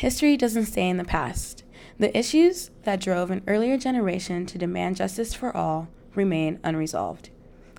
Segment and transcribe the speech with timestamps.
[0.00, 1.62] History doesn't stay in the past.
[1.98, 7.28] The issues that drove an earlier generation to demand justice for all remain unresolved.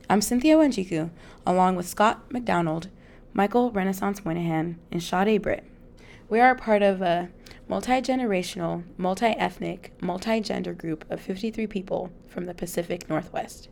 [0.07, 1.09] I'm Cynthia Wanjiku,
[1.47, 2.89] along with Scott McDonald,
[3.33, 5.63] Michael Renaissance Moynihan, and Sade Britt.
[6.29, 7.29] We are part of a
[7.67, 13.67] multi generational, multi ethnic, multi gender group of 53 people from the Pacific Northwest.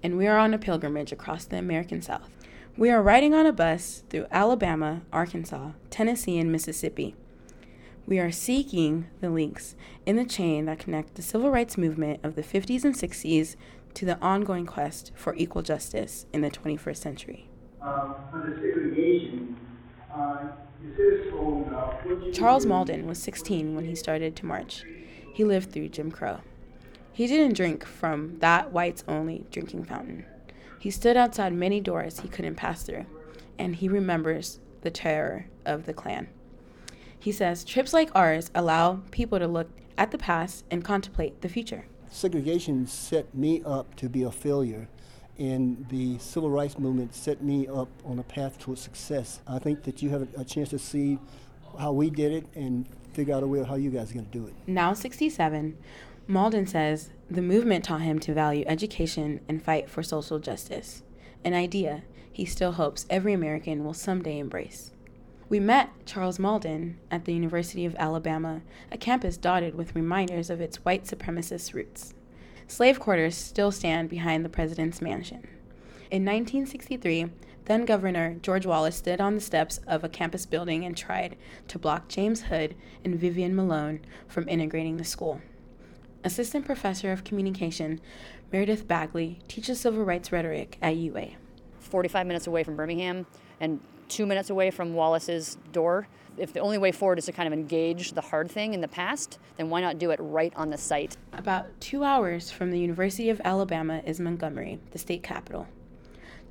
[0.00, 2.30] And we are on a pilgrimage across the American South.
[2.76, 7.16] We are riding on a bus through Alabama, Arkansas, Tennessee, and Mississippi
[8.06, 12.34] we are seeking the links in the chain that connect the civil rights movement of
[12.34, 13.56] the 50s and 60s
[13.94, 17.48] to the ongoing quest for equal justice in the 21st century.
[17.82, 18.14] Uh,
[20.12, 20.48] uh, uh,
[22.32, 24.84] Charles Mauldin was 16 when he started to march.
[25.32, 26.40] He lived through Jim Crow.
[27.12, 30.24] He didn't drink from that whites only drinking fountain.
[30.78, 33.06] He stood outside many doors he couldn't pass through,
[33.58, 36.28] and he remembers the terror of the Klan.
[37.20, 41.50] He says trips like ours allow people to look at the past and contemplate the
[41.50, 41.84] future.
[42.10, 44.88] Segregation set me up to be a failure,
[45.38, 49.40] and the civil rights movement set me up on a path towards success.
[49.46, 51.18] I think that you have a chance to see
[51.78, 54.32] how we did it and figure out a way how you guys are going to
[54.32, 54.54] do it.
[54.66, 55.76] Now 67,
[56.26, 61.02] Mauldin says the movement taught him to value education and fight for social justice,
[61.44, 62.02] an idea
[62.32, 64.92] he still hopes every American will someday embrace.
[65.50, 68.62] We met Charles Mauldin at the University of Alabama,
[68.92, 72.14] a campus dotted with reminders of its white supremacist roots.
[72.68, 75.48] Slave quarters still stand behind the president's mansion.
[76.08, 77.32] In 1963,
[77.64, 81.80] then Governor George Wallace stood on the steps of a campus building and tried to
[81.80, 85.40] block James Hood and Vivian Malone from integrating the school.
[86.22, 88.00] Assistant Professor of Communication
[88.52, 91.30] Meredith Bagley teaches civil rights rhetoric at UA.
[91.80, 93.26] 45 minutes away from Birmingham,
[93.60, 96.08] and two minutes away from Wallace's door.
[96.36, 98.88] If the only way forward is to kind of engage the hard thing in the
[98.88, 101.16] past, then why not do it right on the site?
[101.32, 105.66] About two hours from the University of Alabama is Montgomery, the state capital.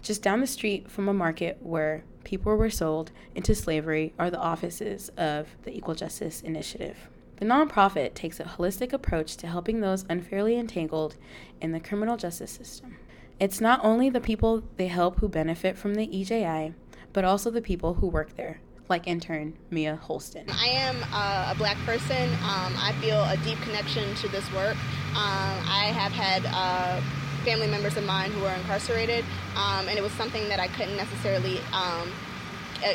[0.01, 4.39] Just down the street from a market where people were sold into slavery are the
[4.39, 7.09] offices of the Equal Justice Initiative.
[7.37, 11.15] The nonprofit takes a holistic approach to helping those unfairly entangled
[11.61, 12.97] in the criminal justice system.
[13.39, 16.73] It's not only the people they help who benefit from the EJI,
[17.13, 20.45] but also the people who work there, like intern Mia Holston.
[20.49, 22.29] I am uh, a black person.
[22.43, 24.77] Um, I feel a deep connection to this work.
[25.11, 27.01] Um, I have had uh,
[27.43, 29.25] family members of mine who are incarcerated,
[29.55, 32.11] um, and it was something that I couldn't necessarily um,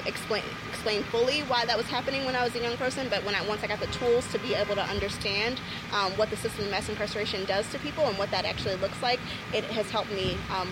[0.06, 3.08] explain explain fully why that was happening when I was a young person.
[3.08, 5.60] But when I once I got the tools to be able to understand
[5.92, 9.00] um, what the system of mass incarceration does to people and what that actually looks
[9.02, 9.20] like,
[9.52, 10.68] it has helped me um,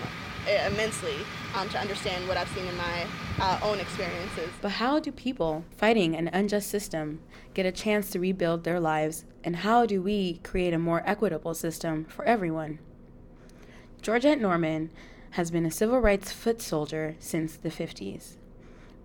[0.47, 1.15] immensely
[1.55, 3.05] um, to understand what I've seen in my
[3.39, 4.49] uh, own experiences.
[4.61, 7.19] But how do people fighting an unjust system
[7.53, 11.53] get a chance to rebuild their lives, and how do we create a more equitable
[11.53, 12.79] system for everyone?
[14.01, 14.89] Georgette Norman
[15.31, 18.35] has been a civil rights foot soldier since the 50s.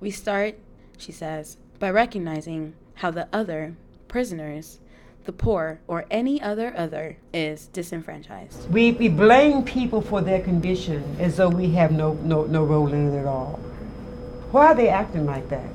[0.01, 0.57] We start,
[0.97, 3.77] she says, by recognizing how the other,
[4.09, 4.81] prisoners,
[5.29, 8.71] the poor, or any other other is disenfranchised.
[8.71, 12.91] We, we blame people for their condition as though we have no, no, no role
[12.91, 13.61] in it at all.
[14.53, 15.69] Why are they acting like that?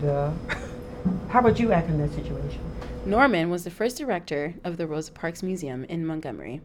[0.00, 0.32] Duh.
[1.28, 2.62] How about you act in that situation?
[3.04, 6.62] Norman was the first director of the Rosa Parks Museum in Montgomery.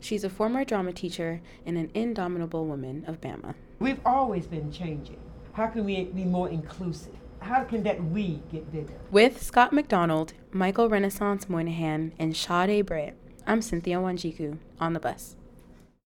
[0.00, 3.54] She's a former drama teacher and an indomitable woman of Bama.
[3.78, 5.18] We've always been changing.
[5.54, 7.16] How can we be more inclusive?
[7.40, 8.94] How can that we get bigger?
[9.10, 13.16] With Scott McDonald, Michael Renaissance Moynihan, and Sade Britt,
[13.46, 15.36] I'm Cynthia Wanjiku on the bus.